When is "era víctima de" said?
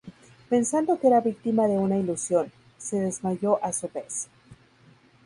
1.09-1.77